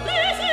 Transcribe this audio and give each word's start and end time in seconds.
Please! 0.00 0.51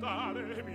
cantare 0.00 0.67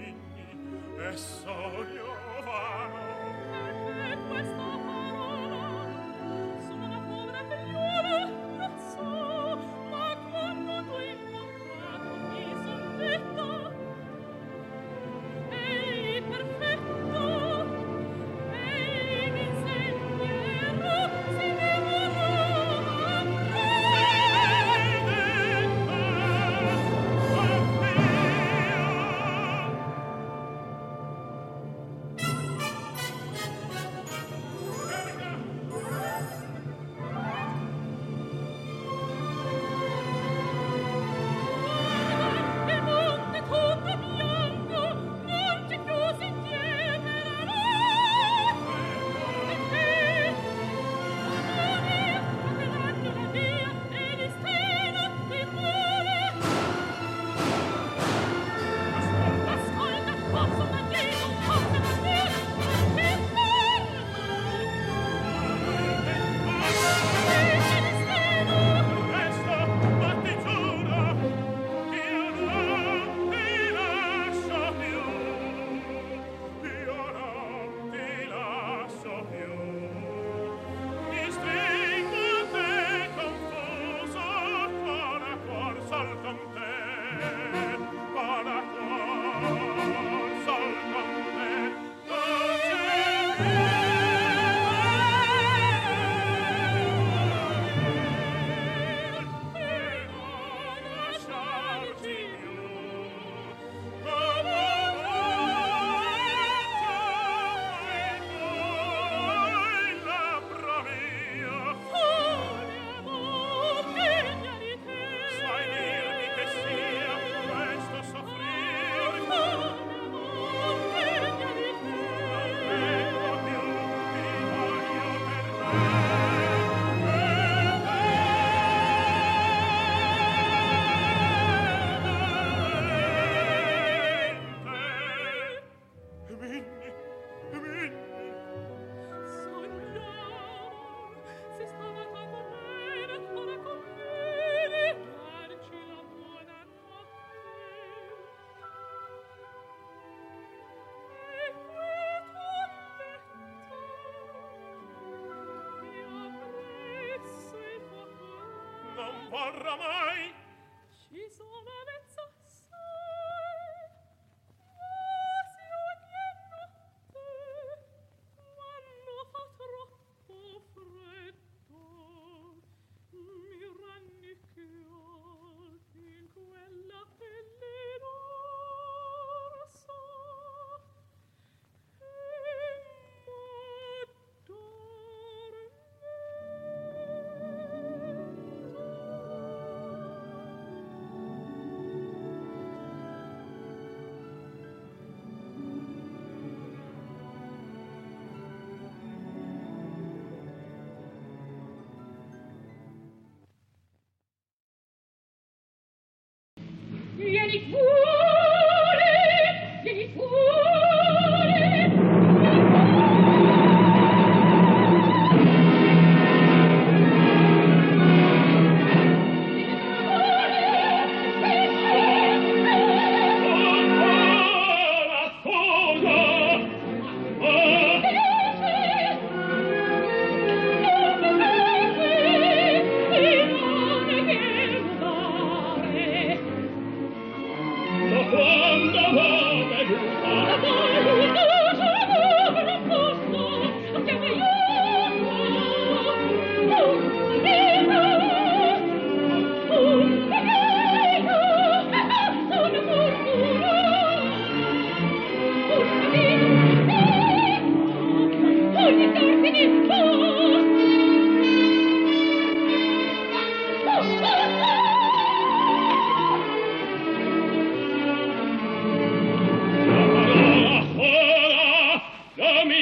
porra 159.33 159.75
mai 159.81 160.42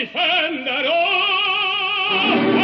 difenderò 0.02 0.90
oh! 2.10 2.61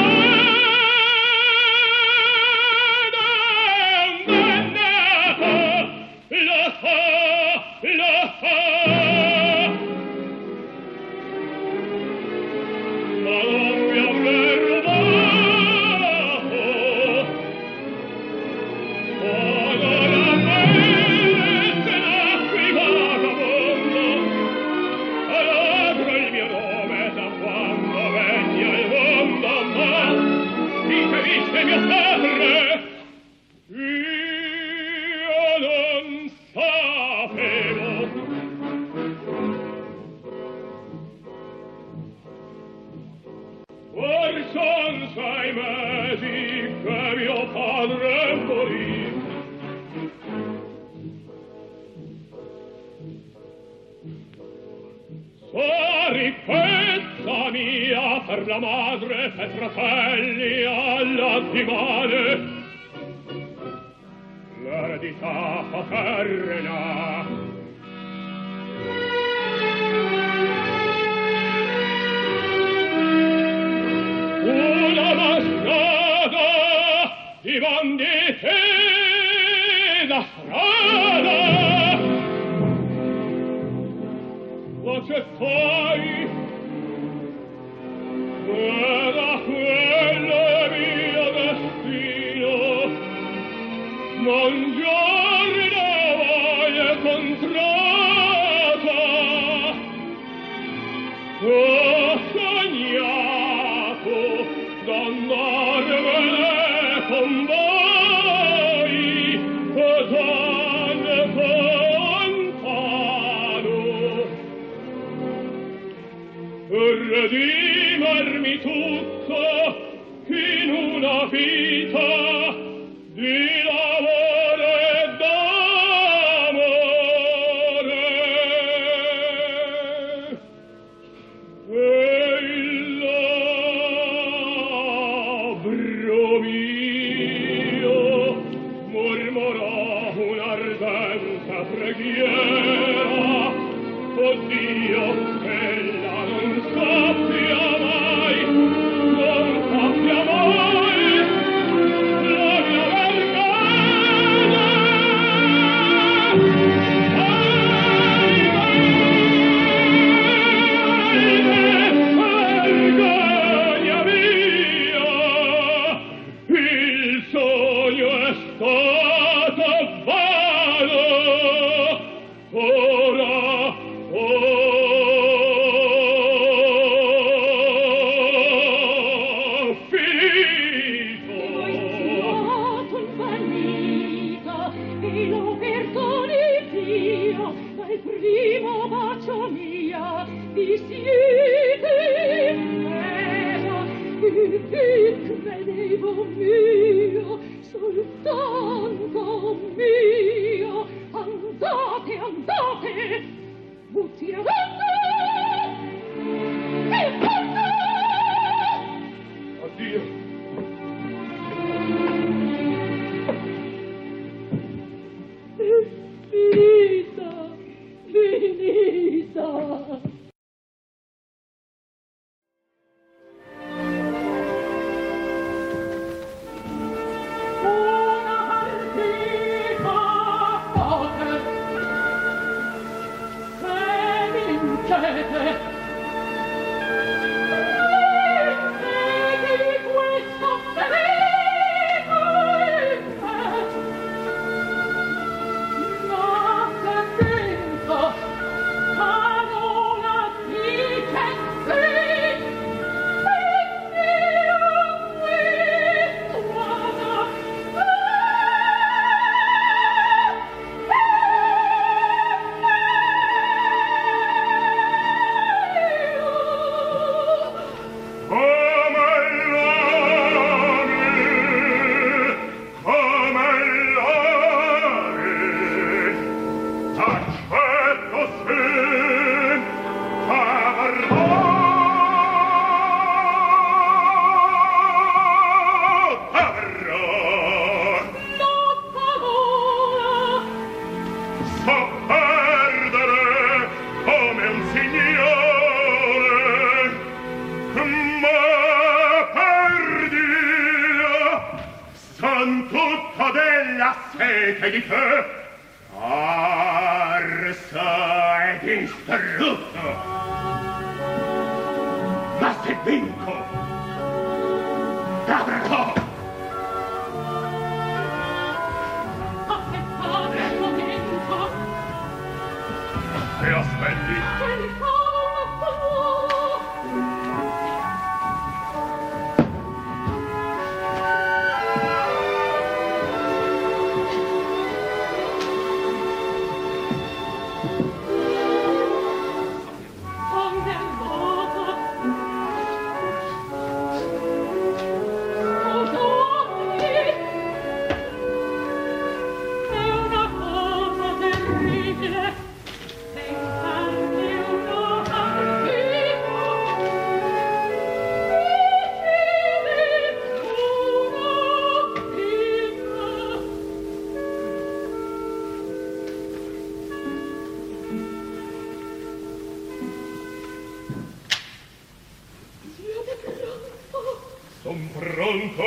son 374.67 374.89
pronto 374.89 375.63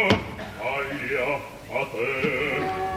aglia 0.61 1.37
a 1.73 1.85
te. 1.91 2.90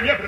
liebre, 0.00 0.27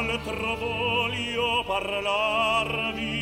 D'altro 0.00 0.56
voglio 0.56 1.62
parlarvi 1.66 3.19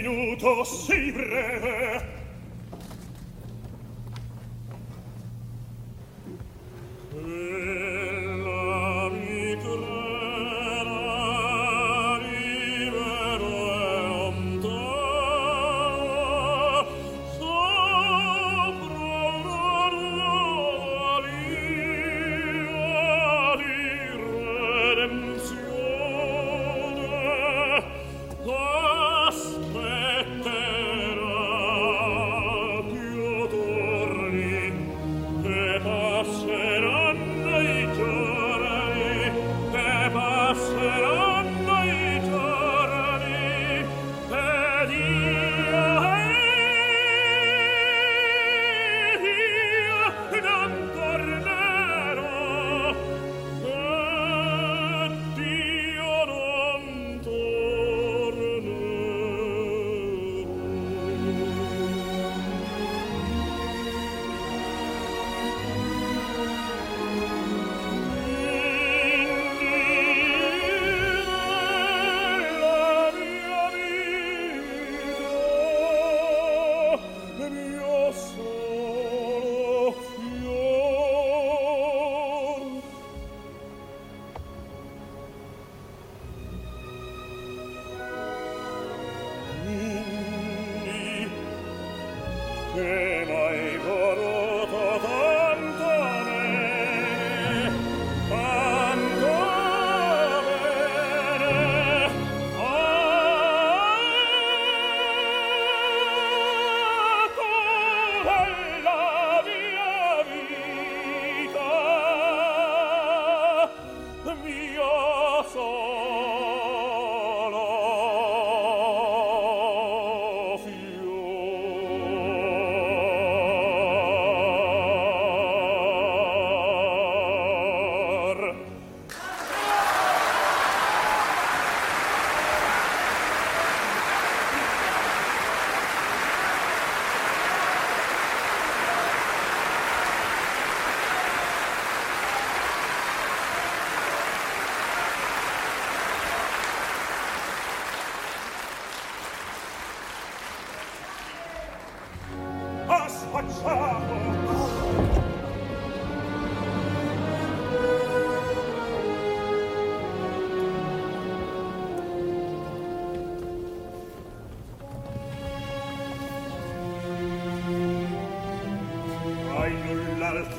minuto 0.00 0.64
sei 0.64 1.12
breve. 1.12 2.09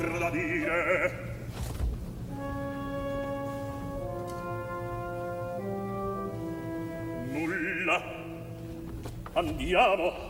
altro 0.02 0.18
da 0.18 0.30
dire. 0.30 1.12
Nulla. 7.30 8.02
Andiamo. 9.34 10.21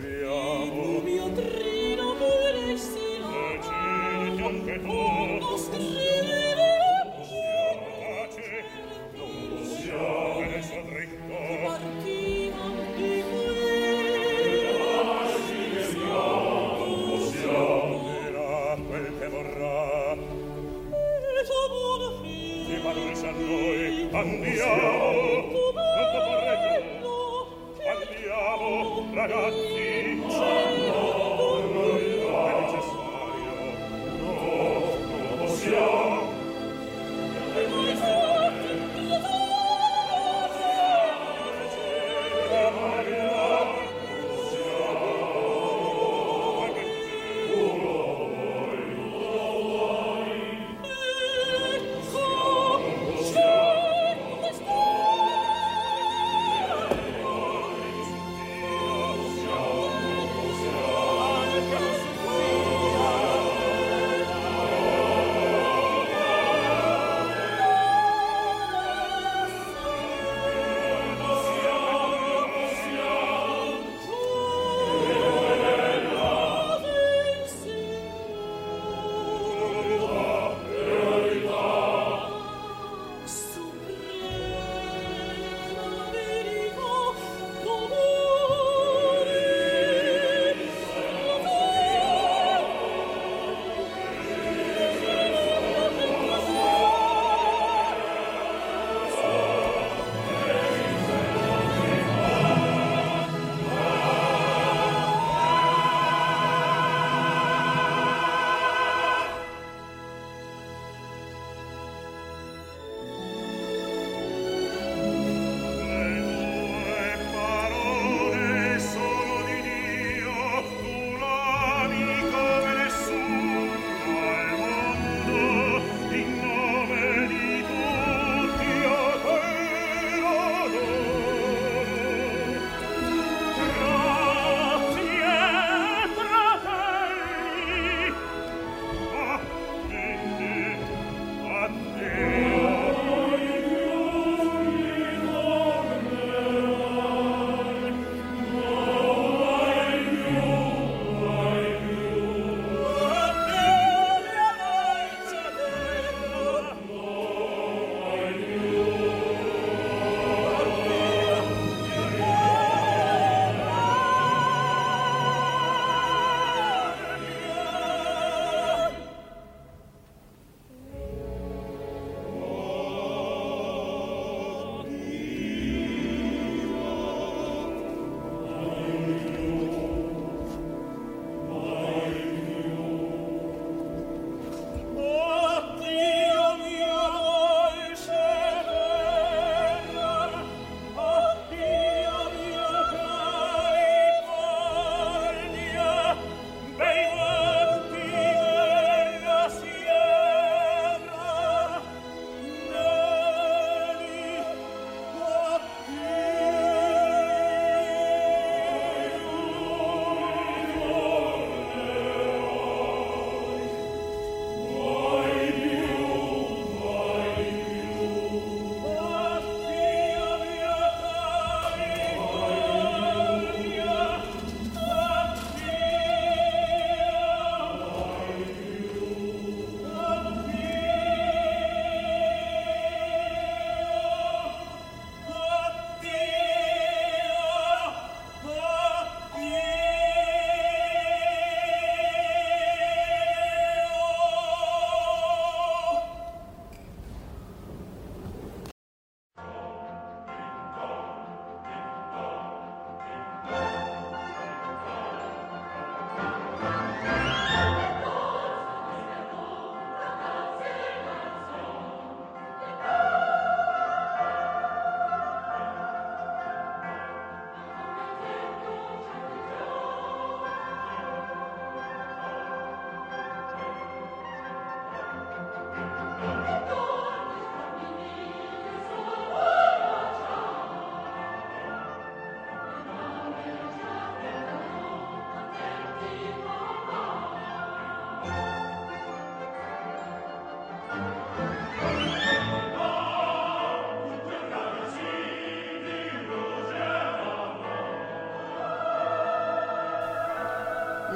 be 0.00 0.21